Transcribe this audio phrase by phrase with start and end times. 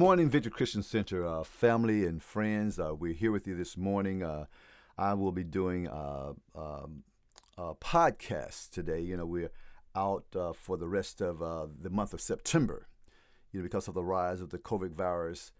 [0.00, 2.78] Morning, Victory Christian Center, uh, family and friends.
[2.78, 4.22] Uh, we're here with you this morning.
[4.22, 4.46] Uh,
[4.96, 7.02] I will be doing a, um,
[7.58, 9.00] a, podcast today.
[9.00, 9.50] You know, we're
[9.94, 12.88] out uh, for the rest of uh, the month of September,
[13.52, 15.52] you know, because of the rise of the COVID virus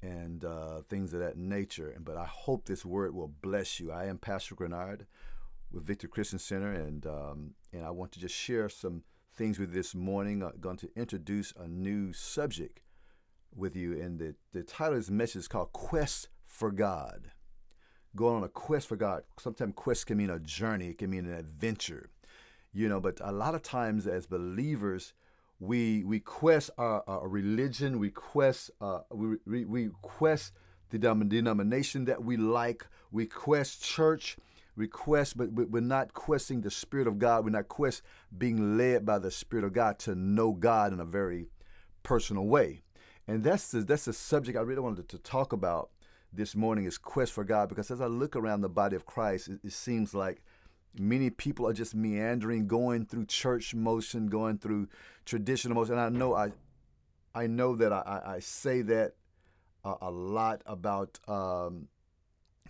[0.00, 1.92] and uh, things of that nature.
[1.98, 3.90] But I hope this word will bless you.
[3.90, 5.06] I am Pastor Grenard
[5.72, 9.02] with Victory Christian Center, and um, and I want to just share some
[9.34, 10.44] things with you this morning.
[10.44, 12.78] I'm going to introduce a new subject
[13.54, 14.00] with you.
[14.00, 17.30] And the, the title of this message is called Quest for God.
[18.16, 19.22] Going on a quest for God.
[19.38, 22.10] Sometimes quest can mean a journey, it can mean an adventure.
[22.72, 25.14] You know, but a lot of times as believers,
[25.60, 30.52] we we quest our, our religion, we quest uh, we, we, we quest
[30.90, 34.36] the denomination that we like, we quest church,
[34.76, 37.44] we quest, but we're not questing the Spirit of God.
[37.44, 38.02] We're not quest
[38.36, 41.48] being led by the Spirit of God to know God in a very
[42.02, 42.82] personal way.
[43.28, 45.90] And that's the, that's the subject I really wanted to talk about
[46.32, 49.48] this morning is quest for God because as I look around the body of Christ,
[49.48, 50.42] it, it seems like
[50.98, 54.88] many people are just meandering, going through church motion, going through
[55.26, 55.98] traditional motion.
[55.98, 56.52] And I know I
[57.34, 59.12] I know that I, I say that
[59.84, 61.88] a, a lot about um,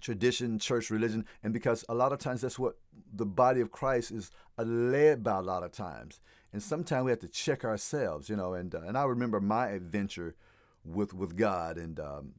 [0.01, 2.77] tradition, church, religion, and because a lot of times that's what
[3.15, 6.21] the body of Christ is led by a lot of times.
[6.53, 8.55] And sometimes we have to check ourselves, you know.
[8.55, 10.35] And uh, and I remember my adventure
[10.89, 12.35] with with God, and um,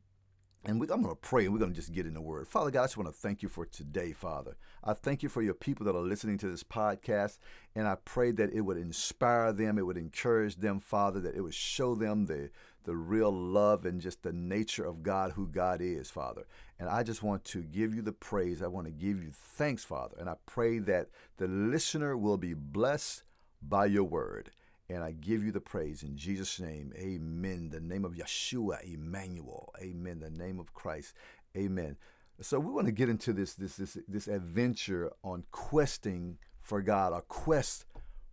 [0.65, 2.47] and we, I'm going to pray, and we're going to just get in the Word.
[2.47, 4.57] Father God, I just want to thank you for today, Father.
[4.83, 7.39] I thank you for your people that are listening to this podcast,
[7.75, 11.41] and I pray that it would inspire them, it would encourage them, Father, that it
[11.41, 12.49] would show them the
[12.85, 16.47] the real love and just the nature of God, who God is, Father.
[16.79, 18.61] And I just want to give you the praise.
[18.61, 20.15] I want to give you thanks, Father.
[20.19, 23.23] And I pray that the listener will be blessed
[23.61, 24.51] by your word.
[24.89, 26.93] And I give you the praise in Jesus' name.
[26.97, 27.69] Amen.
[27.69, 29.71] The name of Yeshua, Emmanuel.
[29.81, 30.19] Amen.
[30.19, 31.13] The name of Christ.
[31.55, 31.95] Amen.
[32.41, 37.13] So we want to get into this this this this adventure on questing for God,
[37.13, 37.85] a quest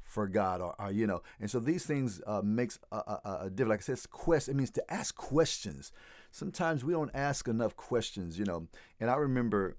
[0.03, 1.23] for God, or, or you know.
[1.41, 3.89] And so these things uh, makes a, a, a difference.
[3.89, 4.49] Like I said, quest.
[4.49, 5.93] It means to ask questions.
[6.31, 8.69] Sometimes we don't ask enough questions, you know.
[9.01, 9.77] And I remember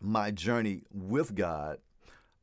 [0.00, 1.78] my journey with God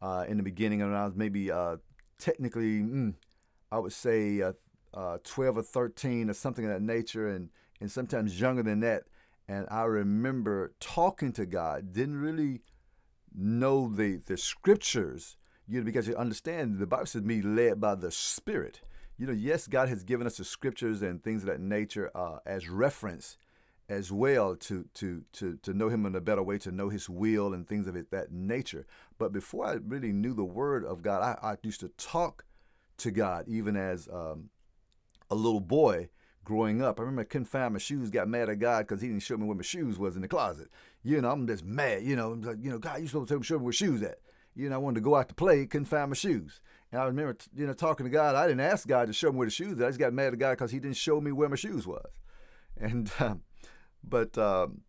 [0.01, 1.77] uh, in the beginning, and I was maybe uh,
[2.19, 3.15] technically, mm,
[3.71, 4.53] I would say, uh,
[4.93, 7.49] uh, 12 or 13 or something of that nature, and,
[7.79, 9.03] and sometimes younger than that.
[9.47, 12.61] And I remember talking to God, didn't really
[13.35, 15.37] know the, the scriptures,
[15.67, 18.81] you know, because you understand the Bible says be led by the Spirit.
[19.17, 22.37] You know, yes, God has given us the scriptures and things of that nature uh,
[22.45, 23.37] as reference
[23.89, 27.09] as well to, to, to, to know him in a better way, to know his
[27.09, 28.85] will and things of it, that nature.
[29.17, 32.45] But before I really knew the word of God, I, I used to talk
[32.99, 34.49] to God, even as um,
[35.29, 36.09] a little boy
[36.43, 36.99] growing up.
[36.99, 39.37] I remember I couldn't find my shoes, got mad at God because he didn't show
[39.37, 40.69] me where my shoes was in the closet.
[41.03, 42.03] You know, I'm just mad.
[42.03, 44.19] You know, like, you know, God, you supposed to show me where shoes at.
[44.55, 46.61] You know, I wanted to go out to play, couldn't find my shoes.
[46.91, 48.35] And I remember, you know, talking to God.
[48.35, 49.79] I didn't ask God to show me where the shoes.
[49.79, 49.85] At.
[49.85, 52.09] I just got mad at God because He didn't show me where my shoes was.
[52.75, 53.43] And um,
[54.03, 54.81] but um,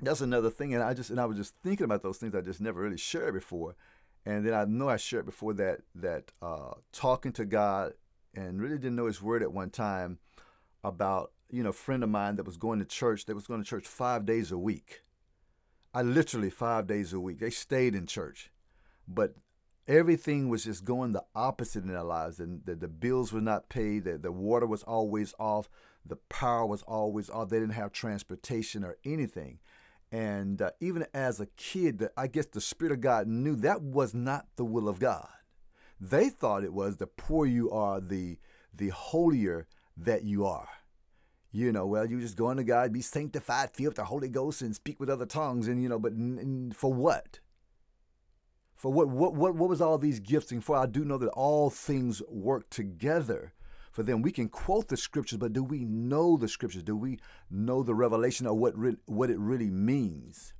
[0.00, 0.74] that's another thing.
[0.74, 2.98] And I just and I was just thinking about those things I just never really
[2.98, 3.76] shared before.
[4.24, 7.94] And then I know I shared before that that uh, talking to God
[8.34, 10.18] and really didn't know His word at one time
[10.84, 13.62] about you know a friend of mine that was going to church that was going
[13.62, 15.02] to church five days a week.
[15.94, 17.40] I literally five days a week.
[17.40, 18.50] They stayed in church,
[19.06, 19.34] but
[19.86, 22.40] everything was just going the opposite in their lives.
[22.40, 24.04] And the, the bills were not paid.
[24.04, 25.68] The, the water was always off.
[26.06, 27.50] The power was always off.
[27.50, 29.58] They didn't have transportation or anything.
[30.12, 34.12] And uh, even as a kid, I guess the Spirit of God knew that was
[34.12, 35.26] not the will of God.
[35.98, 38.38] They thought it was the poor you are, the
[38.74, 40.68] the holier that you are.
[41.50, 44.74] You know, well, you just go into God, be sanctified, feel the Holy Ghost, and
[44.74, 47.40] speak with other tongues, and you know, but n- n- for what?
[48.74, 49.08] For what?
[49.08, 49.34] What?
[49.34, 49.54] What?
[49.54, 50.52] What was all these gifts?
[50.52, 53.54] And for I do know that all things work together
[53.92, 54.22] for them.
[54.22, 56.82] We can quote the scriptures, but do we know the scriptures?
[56.82, 57.20] Do we
[57.50, 60.54] know the revelation of what re- what it really means?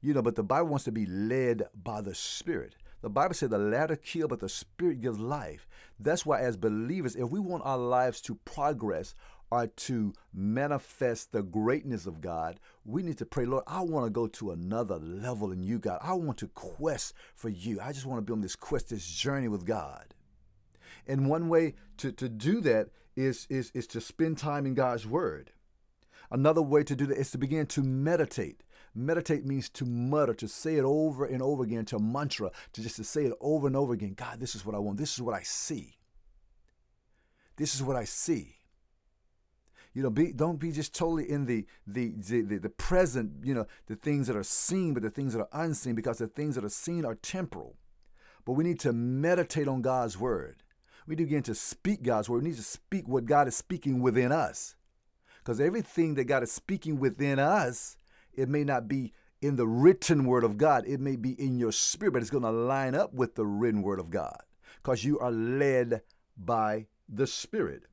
[0.00, 2.74] You know, but the Bible wants to be led by the Spirit.
[3.02, 5.68] The Bible said the latter kill, but the Spirit gives life.
[5.98, 9.14] That's why, as believers, if we want our lives to progress
[9.50, 14.10] or to manifest the greatness of God, we need to pray, Lord, I want to
[14.10, 15.98] go to another level in you, God.
[16.02, 17.80] I want to quest for you.
[17.80, 20.14] I just want to be on this quest, this journey with God.
[21.06, 25.06] And one way to, to do that is, is, is to spend time in God's
[25.06, 25.52] Word.
[26.30, 28.62] Another way to do that is to begin to meditate.
[28.94, 32.96] Meditate means to mutter, to say it over and over again, to mantra, to just
[32.96, 34.14] to say it over and over again.
[34.14, 34.98] God, this is what I want.
[34.98, 35.96] This is what I see.
[37.56, 38.56] This is what I see.
[39.92, 43.44] You know, be don't be just totally in the the, the the present.
[43.44, 46.28] You know, the things that are seen, but the things that are unseen, because the
[46.28, 47.76] things that are seen are temporal.
[48.44, 50.62] But we need to meditate on God's word.
[51.10, 52.44] We to begin to speak God's word.
[52.44, 54.76] We need to speak what God is speaking within us.
[55.38, 57.96] Because everything that God is speaking within us,
[58.32, 59.12] it may not be
[59.42, 60.86] in the written word of God.
[60.86, 63.82] It may be in your spirit, but it's going to line up with the written
[63.82, 64.38] word of God.
[64.76, 66.02] Because you are led
[66.36, 67.86] by the Spirit,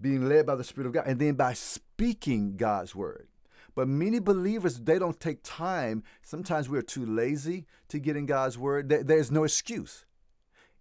[0.00, 3.28] being led by the Spirit of God, and then by speaking God's word.
[3.76, 6.02] But many believers, they don't take time.
[6.24, 8.88] Sometimes we're too lazy to get in God's word.
[8.88, 10.06] There's no excuse.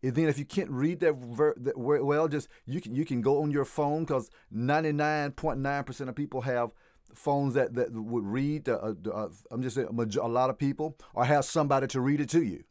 [0.03, 3.21] And then if you can't read that, ver- that well, just you can you can
[3.21, 6.71] go on your phone because 99.9% of people have
[7.13, 8.67] phones that, that would read.
[8.67, 12.29] Uh, uh, I'm just saying a lot of people or have somebody to read it
[12.29, 12.63] to you.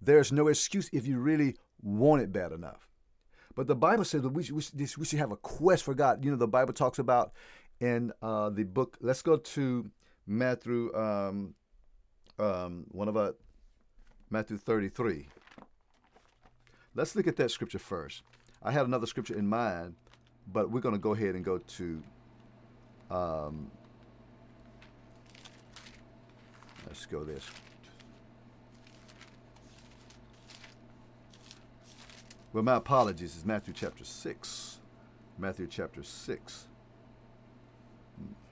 [0.00, 2.88] There's no excuse if you really want it bad enough.
[3.54, 6.24] But the Bible says that we should, we should have a quest for God.
[6.24, 7.32] You know, the Bible talks about
[7.80, 8.96] in uh, the book.
[9.00, 9.90] Let's go to
[10.26, 11.54] Matthew, um,
[12.38, 13.34] um, one of our
[14.30, 15.26] Matthew 33.
[16.94, 18.22] Let's look at that scripture first.
[18.62, 19.94] I had another scripture in mind,
[20.52, 22.02] but we're going to go ahead and go to.
[23.10, 23.70] Um,
[26.86, 27.44] let's go this.
[32.52, 33.36] Well, my apologies.
[33.36, 34.78] It's Matthew chapter 6.
[35.38, 36.66] Matthew chapter 6.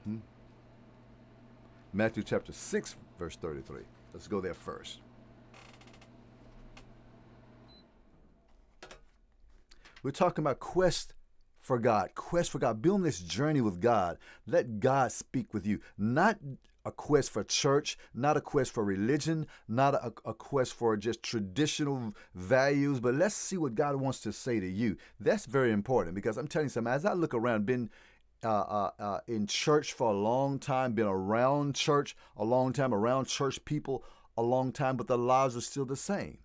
[0.09, 0.19] Mm-hmm.
[1.93, 3.81] Matthew chapter 6, verse 33.
[4.12, 5.00] Let's go there first.
[10.06, 11.14] We're talking about quest
[11.58, 14.19] for God, quest for God, building this journey with God.
[14.47, 16.38] Let God speak with you, not
[16.85, 21.25] a quest for church, not a quest for religion, not a, a, quest for just
[21.25, 24.97] traditional values, but let's see what God wants to say to you.
[25.19, 27.91] That's very important because I'm telling you something, as I look around, been
[28.44, 32.94] uh, uh, uh, in church for a long time, been around church a long time,
[32.94, 34.05] around church people
[34.38, 36.38] a long time, but the lives are still the same.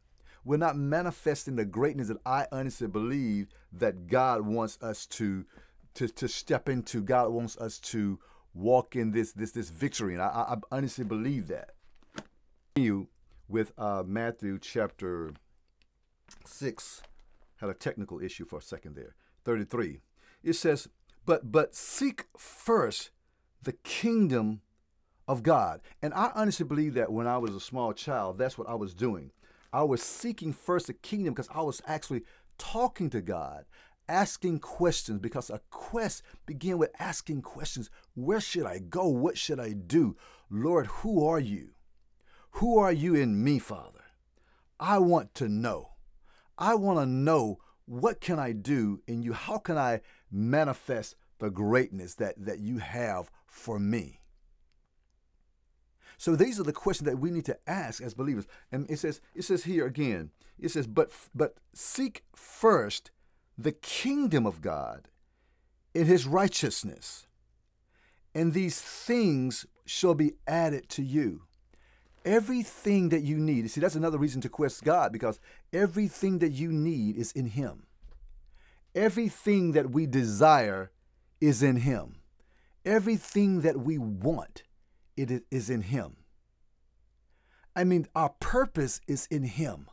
[0.44, 5.46] We're not manifesting the greatness that I honestly believe that God wants us to
[5.94, 7.02] to, to step into.
[7.02, 8.20] God wants us to
[8.54, 11.72] walk in this this this victory, and I, I honestly believe that.
[12.76, 13.10] You
[13.48, 15.34] with uh, Matthew chapter
[16.46, 17.02] six
[17.58, 19.16] had a technical issue for a second there.
[19.44, 20.00] Thirty three.
[20.44, 20.88] It says,
[21.26, 23.12] "But but seek first
[23.62, 24.62] the kingdom."
[25.28, 25.80] Of God.
[26.02, 28.94] And I honestly believe that when I was a small child, that's what I was
[28.94, 29.32] doing.
[29.74, 32.24] I was seeking first the kingdom because I was actually
[32.58, 33.66] talking to God
[34.08, 37.90] asking questions because a quest began with asking questions.
[38.14, 39.08] Where should i go?
[39.08, 40.18] What should i do?
[40.50, 41.70] Lord who are you?
[42.56, 44.04] Who are you in me father?
[44.80, 45.92] I want to know.
[46.58, 49.34] I want to know what can i do in you?
[49.34, 54.21] How can i manifest the greatness that that you have for me
[56.22, 59.22] so these are the questions that we need to ask as believers and it says
[59.36, 60.30] it says here again
[60.60, 63.12] it says but but seek first
[63.58, 65.10] the kingdom of God
[65.94, 67.28] in his righteousness,
[68.34, 71.44] and these things shall be added to you.
[72.24, 75.40] Everything that you need, see, that's another reason to quest God because
[75.74, 77.88] everything that you need is in Him.
[78.94, 80.92] Everything that we desire
[81.42, 82.18] is in Him.
[82.86, 84.63] Everything that we want,
[85.18, 86.18] it is in Him.
[87.75, 89.88] I mean, our purpose is in Him.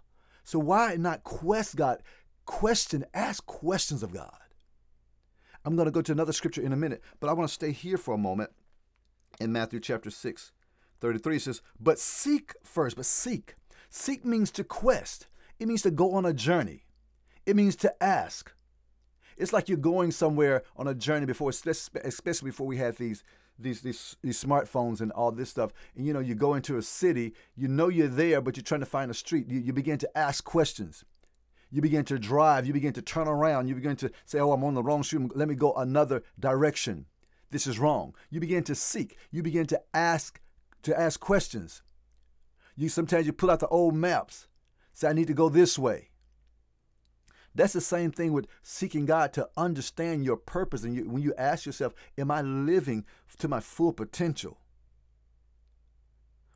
[0.44, 2.02] So why not quest God?
[2.48, 4.32] question, ask questions of God.
[5.66, 7.72] I'm going to go to another scripture in a minute, but I want to stay
[7.72, 8.50] here for a moment
[9.38, 10.52] in Matthew chapter 6,
[10.98, 13.54] 33 says, But seek first, but seek.
[13.90, 15.28] Seek means to quest,
[15.60, 16.86] it means to go on a journey,
[17.44, 18.50] it means to ask.
[19.36, 23.22] It's like you're going somewhere on a journey before, especially before we had these
[23.58, 25.72] these, these these smartphones and all this stuff.
[25.96, 28.80] And you know, you go into a city, you know you're there, but you're trying
[28.80, 29.48] to find a street.
[29.48, 31.04] You, you begin to ask questions
[31.70, 34.64] you begin to drive, you begin to turn around, you begin to say, Oh, I'm
[34.64, 37.06] on the wrong street, let me go another direction.
[37.50, 38.14] This is wrong.
[38.30, 40.40] You begin to seek, you begin to ask
[40.82, 41.82] to ask questions.
[42.76, 44.46] You sometimes you pull out the old maps,
[44.92, 46.10] say, I need to go this way.
[47.58, 50.84] That's the same thing with seeking God to understand your purpose.
[50.84, 53.04] And you, when you ask yourself, Am I living
[53.38, 54.58] to my full potential?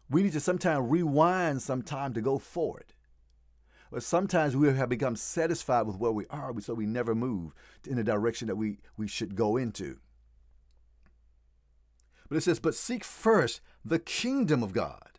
[0.09, 2.95] We need to sometimes rewind some time to go forward.
[3.91, 7.53] But sometimes we have become satisfied with where we are, so we never move
[7.85, 9.99] in the direction that we, we should go into.
[12.29, 15.19] But it says, But seek first the kingdom of God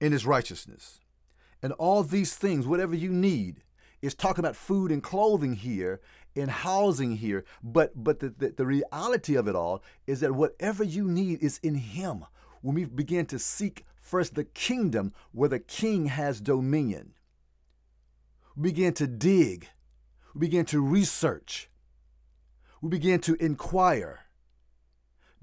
[0.00, 1.00] and his righteousness.
[1.62, 3.62] And all these things, whatever you need,
[4.02, 6.00] It's talking about food and clothing here
[6.34, 7.44] and housing here.
[7.62, 11.58] But but the, the, the reality of it all is that whatever you need is
[11.62, 12.26] in Him.
[12.60, 17.14] When we begin to seek first the kingdom where the king has dominion,
[18.56, 19.68] we begin to dig,
[20.34, 21.70] we begin to research,
[22.80, 24.20] we begin to inquire.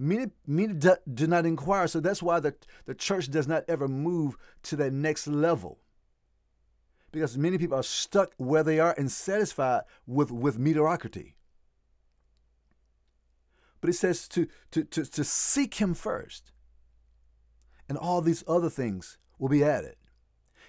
[0.01, 3.85] Many, many do, do not inquire, so that's why the, the church does not ever
[3.89, 5.79] move to that next level
[7.11, 11.35] because many people are stuck where they are and satisfied with, with mediocrity.
[13.81, 16.51] But it says to, to, to, to seek Him first,
[17.87, 19.95] and all these other things will be added.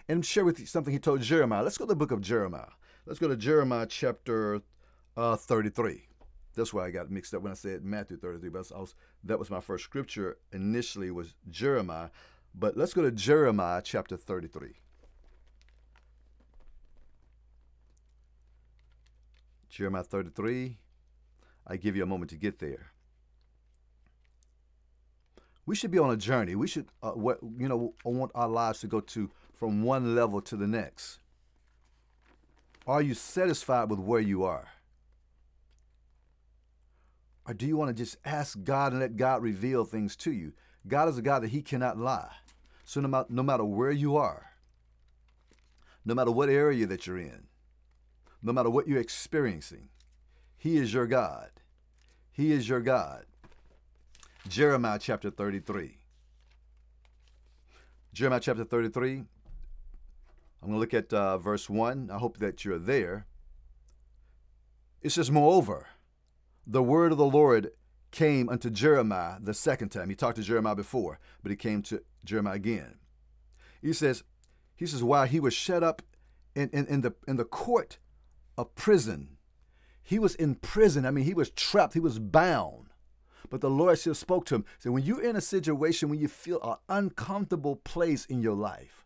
[0.09, 1.63] And share with you something He told Jeremiah.
[1.63, 2.71] Let's go to the book of Jeremiah.
[3.07, 4.61] Let's go to Jeremiah chapter
[5.17, 6.07] uh, 33.
[6.55, 8.49] That's why I got mixed up when I said Matthew 33.
[8.51, 8.95] But was,
[9.25, 12.11] that was my first scripture initially was Jeremiah.
[12.55, 14.75] But let's go to Jeremiah chapter 33.
[19.71, 20.77] Jeremiah 33.
[21.67, 22.91] I give you a moment to get there.
[25.65, 26.57] We should be on a journey.
[26.57, 30.57] We should, uh, you know, want our lives to go to from one level to
[30.57, 31.21] the next.
[32.87, 34.67] Are you satisfied with where you are?
[37.47, 40.53] Or do you want to just ask God and let God reveal things to you?
[40.89, 42.33] God is a God that He cannot lie.
[42.85, 44.47] So no matter, no matter where you are,
[46.05, 47.47] no matter what area that you're in,
[48.43, 49.89] no matter what you're experiencing.
[50.57, 51.51] He is your God.
[52.33, 53.25] He is your God.
[54.49, 55.99] Jeremiah chapter 33.
[58.13, 59.25] Jeremiah chapter 33.
[60.63, 62.11] I'm going to look at uh, verse 1.
[62.13, 63.27] I hope that you're there.
[65.03, 65.87] It says, Moreover,
[66.67, 67.71] the word of the Lord
[68.11, 70.11] came unto Jeremiah the second time.
[70.11, 72.97] He talked to Jeremiah before, but he came to Jeremiah again.
[73.81, 74.25] He says,
[74.77, 76.03] he says, while he was shut up
[76.55, 77.99] in, in, in the in the court
[78.61, 79.37] a prison.
[80.03, 81.07] He was in prison.
[81.07, 82.89] I mean, he was trapped, he was bound.
[83.49, 84.65] But the Lord still spoke to him.
[84.79, 89.05] So when you're in a situation when you feel an uncomfortable place in your life,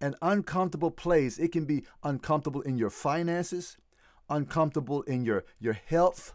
[0.00, 3.76] an uncomfortable place, it can be uncomfortable in your finances,
[4.28, 6.34] uncomfortable in your, your health,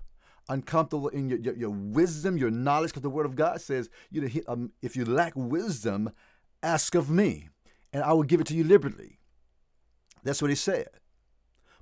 [0.50, 4.22] uncomfortable in your, your, your wisdom, your knowledge, because the Word of God says, you
[4.22, 6.10] know, um, if you lack wisdom,
[6.64, 7.50] ask of me,
[7.94, 9.20] and I will give it to you liberally.
[10.24, 10.88] That's what he said.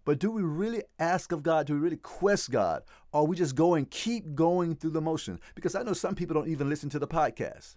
[0.06, 1.66] But do we really ask of God?
[1.66, 2.84] Do we really quest God?
[3.12, 5.40] Or we just go and keep going through the motion?
[5.56, 7.76] Because I know some people don't even listen to the podcast.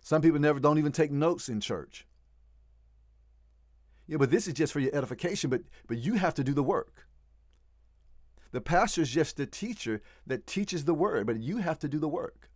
[0.00, 2.06] Some people never don't even take notes in church.
[4.06, 6.62] Yeah, but this is just for your edification, but but you have to do the
[6.62, 7.06] work.
[8.50, 11.98] The pastor is just the teacher that teaches the word, but you have to do
[11.98, 12.50] the work.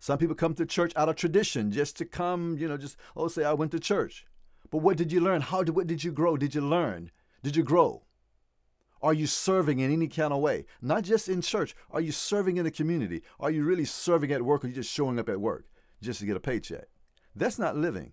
[0.00, 3.28] Some people come to church out of tradition, just to come, you know, just, oh,
[3.28, 4.26] say, I went to church.
[4.70, 5.40] But what did you learn?
[5.40, 6.36] How did what did you grow?
[6.36, 7.10] Did you learn?
[7.42, 8.02] Did you grow?
[9.00, 10.64] Are you serving in any kind of way?
[10.82, 11.74] Not just in church.
[11.90, 13.22] Are you serving in the community?
[13.38, 15.66] Are you really serving at work or are you just showing up at work
[16.02, 16.86] just to get a paycheck?
[17.34, 18.12] That's not living.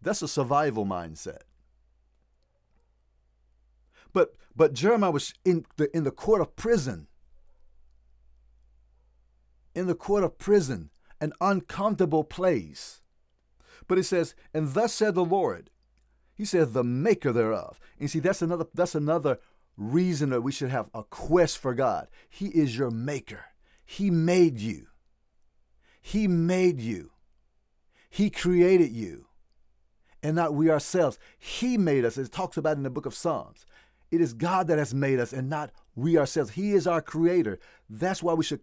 [0.00, 1.42] That's a survival mindset.
[4.12, 7.08] But but Jeremiah was in the in the court of prison.
[9.74, 13.02] In the court of prison, an uncomfortable place.
[13.88, 15.70] But it says, and thus said the Lord.
[16.34, 17.80] He says, the maker thereof.
[17.98, 19.38] And see, that's another that's another
[19.76, 22.08] reason that we should have a quest for God.
[22.28, 23.46] He is your maker.
[23.84, 24.86] He made you.
[26.00, 27.10] He made you.
[28.10, 29.26] He created you.
[30.22, 31.18] And not we ourselves.
[31.38, 32.18] He made us.
[32.18, 33.66] It talks about in the book of Psalms.
[34.10, 36.52] It is God that has made us and not we ourselves.
[36.52, 37.58] He is our creator.
[37.88, 38.60] That's why we should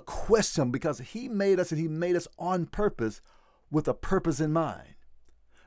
[0.00, 3.20] quest him because he made us and he made us on purpose
[3.70, 4.94] with a purpose in mind.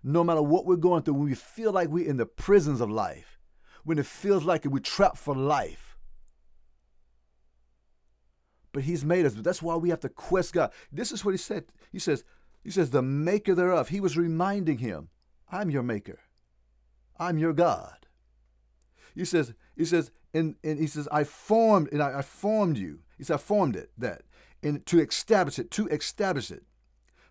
[0.04, 2.90] No matter what we're going through, when we feel like we're in the prisons of
[2.90, 3.40] life,
[3.84, 5.98] when it feels like we're trapped for life.
[8.72, 9.34] But He's made us.
[9.34, 10.72] That's why we have to quest God.
[10.92, 11.66] This is what He said.
[11.92, 12.24] He says,
[12.64, 13.90] He says, the maker thereof.
[13.90, 15.10] He was reminding him,
[15.52, 16.20] I'm your maker.
[17.20, 18.08] I'm your God.
[19.16, 23.00] He says, He says, and, and he says, I formed and I, I formed you.
[23.18, 24.22] He said, I formed it, that,
[24.62, 26.64] and to establish it, to establish it.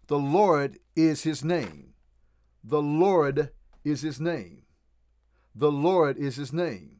[0.08, 1.94] The Lord is his name.
[2.64, 3.50] The Lord
[3.84, 4.62] is his name.
[5.54, 6.96] The Lord is his name.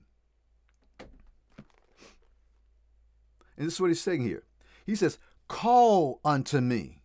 [3.56, 4.44] And this is what he's saying here.
[4.86, 7.02] He says, Call unto me,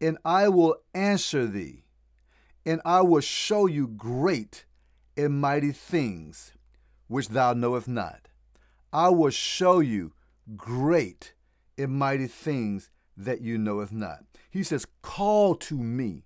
[0.00, 1.84] and I will answer thee,
[2.66, 4.66] and I will show you great
[5.16, 6.52] and mighty things
[7.08, 8.28] which thou knowest not.
[8.92, 10.12] I will show you
[10.56, 11.32] great
[11.78, 14.24] and mighty things that you knoweth not.
[14.56, 16.24] He says, Call to me.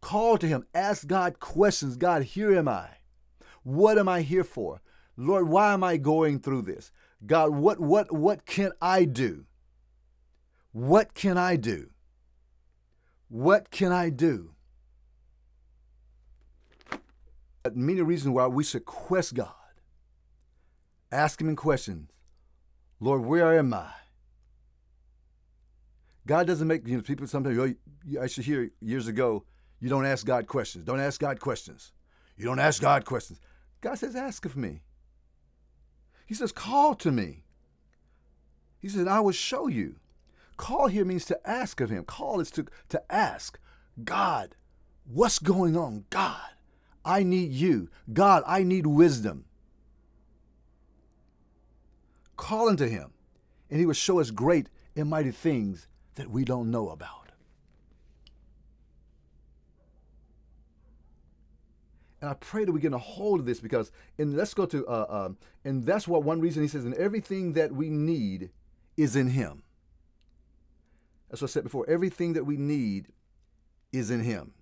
[0.00, 0.64] Call to him.
[0.74, 1.98] Ask God questions.
[1.98, 2.88] God, here am I.
[3.62, 4.80] what am I here for?
[5.18, 6.90] Lord, why am I going through this?
[7.26, 9.44] God, what what what can I do?
[10.72, 11.90] What can I do?
[13.28, 14.54] What can I do?
[17.74, 19.74] Many reasons why we should quest God.
[21.12, 22.10] Ask Him in questions.
[22.98, 24.01] Lord, where am I?
[26.26, 27.74] God doesn't make you know people sometimes
[28.20, 29.44] I should hear years ago,
[29.80, 30.84] you don't ask God questions.
[30.84, 31.92] Don't ask God questions.
[32.36, 33.40] You don't ask God questions.
[33.80, 34.82] God says, ask of me.
[36.26, 37.42] He says, call to me.
[38.78, 39.96] He says, I will show you.
[40.56, 42.04] Call here means to ask of him.
[42.04, 43.58] Call is to, to ask.
[44.02, 44.54] God,
[45.04, 46.04] what's going on?
[46.10, 46.50] God,
[47.04, 47.88] I need you.
[48.12, 49.44] God, I need wisdom.
[52.36, 53.12] Call unto him,
[53.70, 57.22] and he will show us great and mighty things that we don't know about.
[62.20, 64.86] And I pray that we get a hold of this because, and let's go to,
[64.86, 65.28] uh, uh,
[65.64, 68.50] and that's what one reason he says, and everything that we need
[68.96, 69.64] is in him.
[71.32, 73.08] As I said before, everything that we need
[73.92, 74.52] is in him.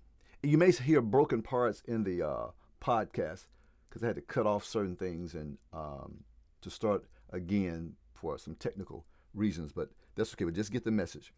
[0.41, 2.47] And you may hear broken parts in the uh,
[2.81, 3.45] podcast
[3.87, 6.23] because I had to cut off certain things and um,
[6.61, 9.05] to start again for some technical
[9.35, 10.45] reasons, but that's okay.
[10.45, 11.31] But just get the message.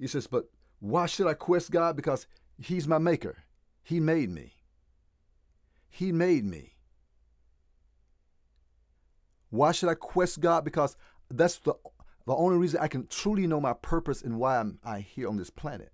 [0.00, 0.46] He says, But
[0.80, 1.94] why should I quest God?
[1.94, 2.26] Because
[2.58, 3.36] He's my maker.
[3.82, 4.54] He made me.
[5.88, 6.74] He made me.
[9.50, 10.64] Why should I quest God?
[10.64, 10.96] Because
[11.30, 11.74] that's the,
[12.26, 15.36] the only reason I can truly know my purpose and why I'm I here on
[15.36, 15.92] this planet.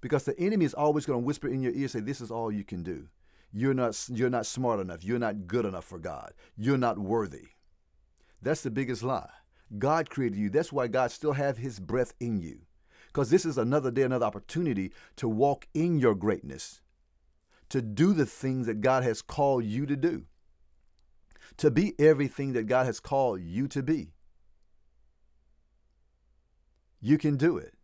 [0.00, 2.52] Because the enemy is always going to whisper in your ear, say, This is all
[2.52, 3.08] you can do.
[3.52, 5.04] You're not, you're not smart enough.
[5.04, 6.32] You're not good enough for God.
[6.56, 7.48] You're not worthy.
[8.42, 9.30] That's the biggest lie.
[9.78, 10.50] God created you.
[10.50, 12.60] That's why God still have his breath in you
[13.14, 16.80] because this is another day, another opportunity to walk in your greatness,
[17.68, 20.24] to do the things that God has called you to do,
[21.58, 24.14] to be everything that God has called you to be.
[27.00, 27.74] You can do it.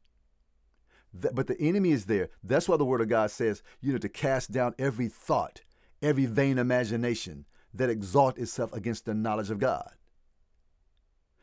[1.15, 2.31] But the enemy is there.
[2.43, 5.61] That's why the Word of God says, you know, to cast down every thought,
[6.03, 9.93] every vain imagination that exalt itself against the knowledge of God.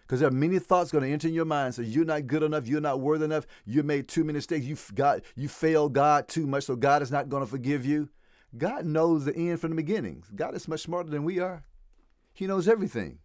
[0.07, 1.75] Because there are many thoughts going to enter in your mind.
[1.75, 2.65] So you're not good enough.
[2.65, 3.45] You're not worthy enough.
[3.65, 4.65] You made too many mistakes.
[4.65, 6.63] You got you failed God too much.
[6.63, 8.07] So God is not going to forgive you.
[8.57, 10.23] God knows the end from the beginning.
[10.33, 11.65] God is much smarter than we are.
[12.33, 13.19] He knows everything.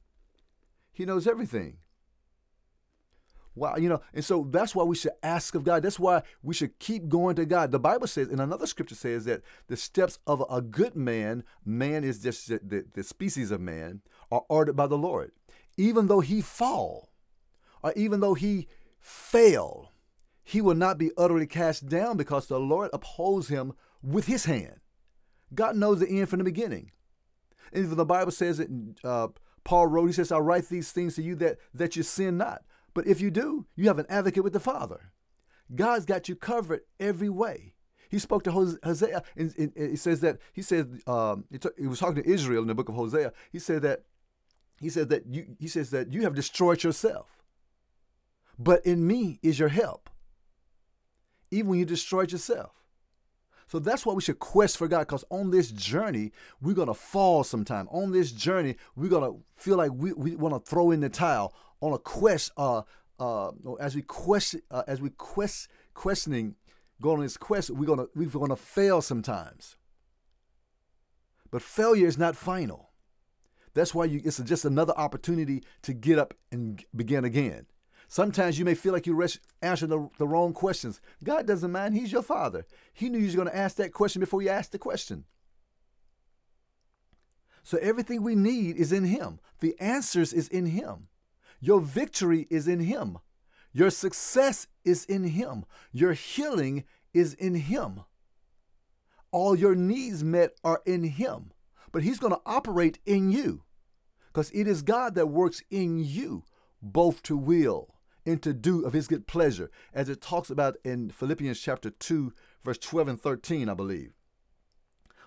[0.93, 1.77] He knows everything.
[3.55, 5.83] Wow, you know, and so that's why we should ask of God.
[5.83, 7.71] That's why we should keep going to God.
[7.71, 12.03] The Bible says, and another scripture says that the steps of a good man, man
[12.03, 15.33] is just the, the species of man, are ordered by the Lord
[15.77, 17.13] even though he fall,
[17.83, 18.69] or even though he
[19.01, 19.93] fail,
[20.45, 24.81] he will not be utterly cast down because the Lord upholds him with his hand.
[25.55, 26.93] God knows the end from the beginning.
[27.73, 28.69] And even the Bible says that
[29.05, 29.29] uh,
[29.65, 32.63] Paul wrote, he says, I write these things to you that, that you sin not.
[32.95, 35.13] But if you do, you have an advocate with the Father.
[35.75, 37.75] God's got you covered every way.
[38.11, 41.99] He spoke to Hosea, and, he says that, he said, um, he, t- he was
[41.99, 43.33] talking to Israel in the book of Hosea.
[43.51, 44.03] He said that
[44.83, 47.43] he says that you he says that you have destroyed yourself.
[48.59, 50.11] But in me is your help.
[51.51, 52.73] Even when you destroyed yourself.
[53.69, 57.45] So that's why we should quest for God, because on this journey, we're gonna fall
[57.45, 57.89] sometime.
[57.91, 61.55] On this journey, we're gonna feel like we, we want to throw in the towel
[61.81, 62.53] on a quest.
[62.57, 62.83] Uh,
[63.19, 66.57] uh, as we quest, uh, as we quest, questioning,
[67.01, 69.77] going on this quest, we're gonna we're gonna fail sometimes.
[71.51, 72.92] But failure is not final.
[73.75, 77.67] That's why you, it's just another opportunity to get up and begin again.
[78.09, 79.27] Sometimes you may feel like you
[79.63, 81.01] answer the, the wrong questions.
[81.25, 81.95] God doesn't mind.
[81.95, 82.67] He's your father.
[82.93, 85.25] He knew you was going to ask that question before you asked the question.
[87.63, 89.41] So everything we need is in him.
[89.61, 91.09] The answers is in him.
[91.61, 93.19] Your victory is in him.
[93.73, 95.65] Your success is in him.
[95.93, 98.01] Your healing is in him.
[99.31, 101.52] All your needs met are in him
[101.93, 103.63] but He's going to operate in you
[104.29, 106.45] because it is God that works in you
[106.81, 111.11] both to will and to do of His good pleasure, as it talks about in
[111.11, 112.33] Philippians chapter 2,
[112.65, 114.13] verse 12 and 13, I believe.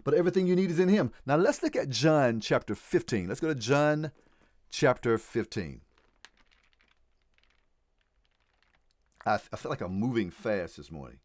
[0.04, 1.12] But everything you need is in Him.
[1.26, 3.28] Now let's look at John chapter 15.
[3.28, 4.12] Let's go to John
[4.72, 5.82] chapter 15.
[9.26, 11.20] I, I feel like I'm moving fast this morning.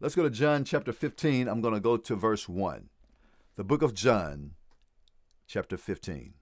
[0.00, 1.48] Let's go to John chapter 15.
[1.48, 2.90] I'm going to go to verse 1
[3.56, 4.50] the book of John,
[5.46, 6.34] chapter 15.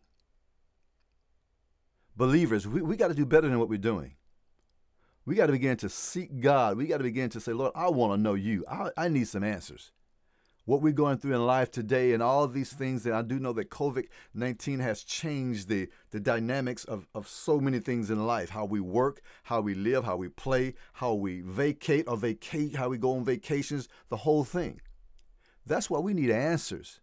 [2.16, 4.16] Believers, we, we got to do better than what we're doing.
[5.24, 6.76] We got to begin to seek God.
[6.76, 8.64] We got to begin to say, Lord, I want to know you.
[8.68, 9.92] I, I need some answers.
[10.64, 13.06] what we're going through in life today and all these things.
[13.06, 17.60] And I do know that COVID 19 has changed the, the dynamics of, of so
[17.60, 21.42] many things in life how we work, how we live, how we play, how we
[21.42, 24.80] vacate or vacate, how we go on vacations, the whole thing.
[25.64, 27.00] That's why we need answers.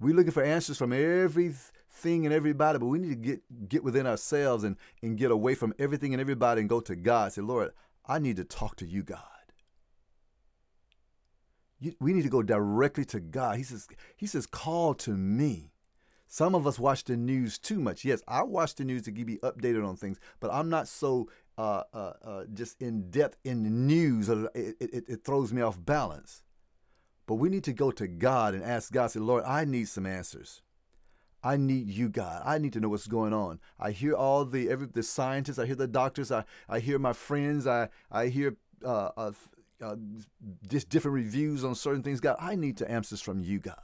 [0.00, 4.06] We're looking for answers from everything and everybody, but we need to get, get within
[4.06, 7.32] ourselves and, and get away from everything and everybody and go to God.
[7.32, 7.72] Say, Lord,
[8.06, 9.22] I need to talk to you, God.
[11.80, 13.56] You, we need to go directly to God.
[13.56, 15.72] He says, He says, call to me.
[16.26, 18.04] Some of us watch the news too much.
[18.04, 21.84] Yes, I watch the news to you updated on things, but I'm not so uh,
[21.94, 24.28] uh, uh, just in depth in the news.
[24.28, 26.42] It, it, it, throws me off balance.
[27.28, 30.06] But we need to go to God and ask God, say, Lord, I need some
[30.06, 30.62] answers.
[31.44, 32.42] I need you, God.
[32.42, 33.60] I need to know what's going on.
[33.78, 35.58] I hear all the every the scientists.
[35.58, 36.32] I hear the doctors.
[36.32, 37.66] I, I hear my friends.
[37.66, 39.32] I I hear uh, uh,
[39.82, 39.96] uh,
[40.68, 42.18] just different reviews on certain things.
[42.18, 43.76] God, I need to answers from you, God.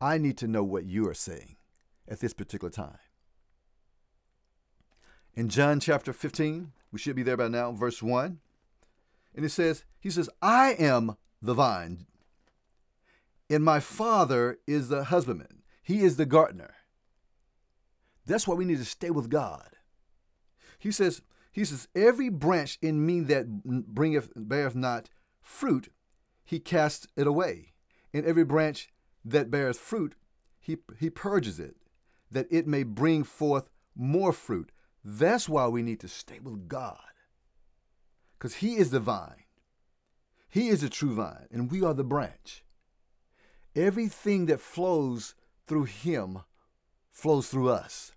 [0.00, 1.56] I need to know what you are saying
[2.06, 2.98] at this particular time.
[5.34, 8.38] In John chapter 15, we should be there by now, verse 1.
[9.34, 12.06] And it says, He says, I am the vine,
[13.48, 15.62] and my Father is the husbandman.
[15.82, 16.74] He is the gardener.
[18.26, 19.70] That's why we need to stay with God.
[20.78, 25.08] He says, he says, Every branch in me that bringeth beareth not
[25.40, 25.88] fruit,
[26.44, 27.72] he casts it away.
[28.12, 28.88] And every branch
[29.24, 30.16] that beareth fruit,
[30.60, 31.76] he, he purges it,
[32.30, 34.70] that it may bring forth more fruit.
[35.04, 36.98] That's why we need to stay with God.
[38.38, 39.44] Because He is the vine.
[40.48, 42.64] He is the true vine, and we are the branch.
[43.76, 45.34] Everything that flows
[45.66, 46.40] through Him
[47.12, 48.12] flows through us.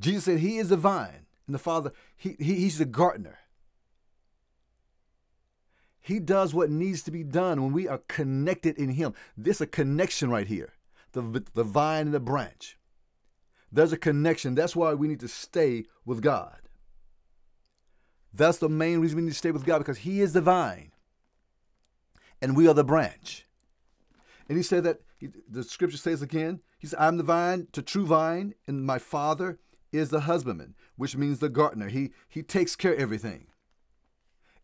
[0.00, 1.26] Jesus said, He is the vine.
[1.46, 3.38] And the Father, he, he, He's the gardener.
[6.00, 9.14] He does what needs to be done when we are connected in Him.
[9.36, 10.72] There's a connection right here
[11.12, 12.78] the, the vine and the branch.
[13.70, 14.54] There's a connection.
[14.54, 16.56] That's why we need to stay with God.
[18.32, 20.92] That's the main reason we need to stay with God because He is the vine
[22.40, 23.46] and we are the branch.
[24.52, 27.80] And He said that, he, the scripture says again, He said, I'm the vine, the
[27.80, 29.58] true vine, and my Father
[29.92, 31.88] is the husbandman, which means the gardener.
[31.88, 33.46] He, he takes care of everything.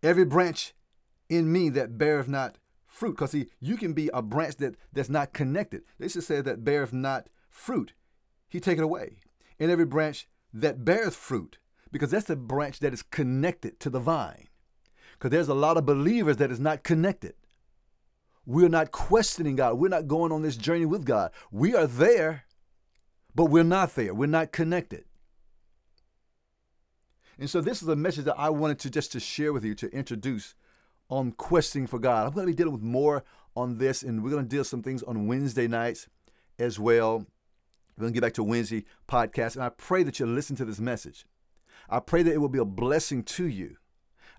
[0.02, 0.74] Every branch
[1.30, 5.08] in me that beareth not fruit, because see, you can be a branch that, that's
[5.08, 5.84] not connected.
[5.98, 7.94] They should say that beareth not fruit.
[8.46, 9.20] He take it away.
[9.58, 11.56] And every branch that beareth fruit,
[11.90, 14.48] because that's the branch that is connected to the vine.
[15.12, 17.32] Because there's a lot of believers that is not connected.
[18.48, 19.74] We're not questioning God.
[19.74, 21.32] We're not going on this journey with God.
[21.52, 22.44] We are there,
[23.34, 24.14] but we're not there.
[24.14, 25.04] We're not connected.
[27.38, 29.74] And so this is a message that I wanted to just to share with you
[29.74, 30.54] to introduce
[31.10, 32.26] on questioning for God.
[32.26, 33.22] I'm going to be dealing with more
[33.54, 36.08] on this, and we're going to deal some things on Wednesday nights
[36.58, 37.26] as well.
[37.98, 40.64] We're going to get back to Wednesday podcast, and I pray that you listen to
[40.64, 41.26] this message.
[41.90, 43.76] I pray that it will be a blessing to you.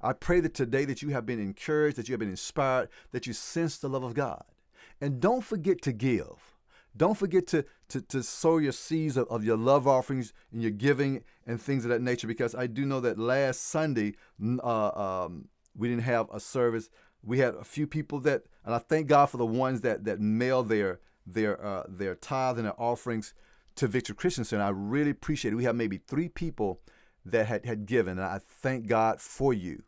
[0.02, 3.28] I pray that today that you have been encouraged, that you have been inspired, that
[3.28, 4.44] you sense the love of God.
[5.02, 6.56] And don't forget to give.
[6.96, 10.72] Don't forget to, to, to sow your seeds of, of your love offerings and your
[10.72, 15.48] giving and things of that nature because I do know that last Sunday uh, um,
[15.78, 16.90] we didn't have a service.
[17.24, 20.20] We had a few people that, and I thank God for the ones that, that
[20.20, 23.34] mail their their uh, their tithe and their offerings
[23.76, 24.64] to Victory Christian Center.
[24.64, 25.58] I really appreciate it.
[25.58, 26.82] We have maybe three people
[27.26, 29.84] that had, had given, and I thank God for you.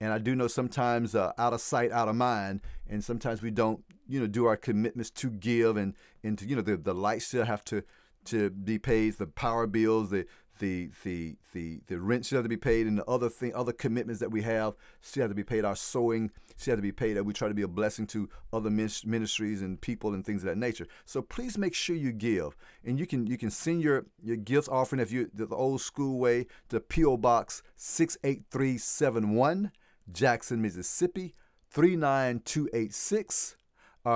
[0.00, 3.50] And I do know sometimes uh, out of sight, out of mind, and sometimes we
[3.50, 6.94] don't, you know, do our commitments to give, and and to, you know, the the
[6.94, 7.82] lights still have to
[8.26, 10.26] to be paid, the power bills, the
[10.58, 13.72] the the the the rent still have to be paid, and the other thing, other
[13.72, 15.64] commitments that we have still have to be paid.
[15.64, 17.14] Our sowing still have to be paid.
[17.14, 20.48] That we try to be a blessing to other ministries and people and things of
[20.48, 20.86] that nature.
[21.04, 24.68] So please make sure you give, and you can you can send your your gifts
[24.68, 29.72] offering if you the old school way to PO Box six eight three seven one.
[30.12, 31.34] Jackson, Mississippi
[31.70, 33.56] 39286.
[34.04, 34.08] Uh,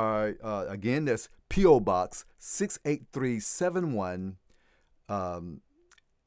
[0.42, 1.80] uh, again, that's P.O.
[1.80, 4.36] Box 68371.
[5.08, 5.60] Um,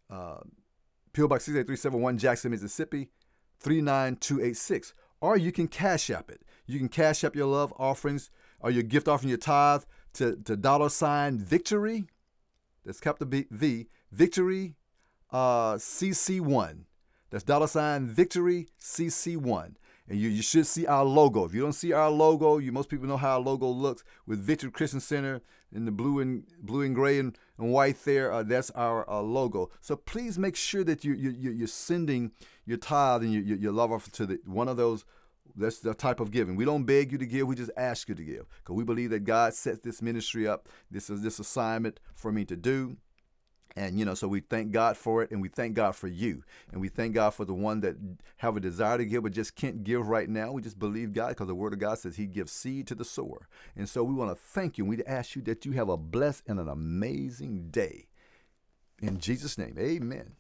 [0.10, 0.40] uh,
[1.14, 1.28] P.O.
[1.28, 3.10] Box 68371, Jackson, Mississippi
[3.60, 4.94] 39286.
[5.20, 6.42] Or you can cash app it.
[6.68, 10.56] You can cash up your love offerings or your gift offering, your tithe to, to
[10.56, 12.06] dollar sign victory.
[12.86, 14.76] That's capital B, V, victory
[15.32, 16.84] uh, CC1.
[17.30, 19.76] That's dollar sign victory CC1.
[20.10, 21.44] And you, you should see our logo.
[21.44, 24.40] If you don't see our logo, you most people know how our logo looks with
[24.40, 25.42] Victory Christian Center
[25.74, 28.32] in the blue and blue and gray and, and white there.
[28.32, 29.70] Uh, that's our uh, logo.
[29.82, 32.32] So please make sure that you, you, you're sending
[32.66, 35.04] your tithe and your, your love offer to the, one of those
[35.58, 36.56] That's the type of giving.
[36.56, 37.48] We don't beg you to give.
[37.48, 40.70] We just ask you to give because we believe that God set this ministry up.
[40.90, 42.98] This is this assignment for me to do.
[43.76, 46.44] And you know, so we thank God for it, and we thank God for you,
[46.72, 47.96] and we thank God for the one that
[48.38, 50.52] have a desire to give but just can't give right now.
[50.52, 53.06] We just believe God because the Word of God says He gives seed to the
[53.06, 54.84] sower, and so we want to thank you.
[54.86, 58.08] and We ask you that you have a blessed and an amazing day.
[59.00, 60.37] In Jesus' name, Amen.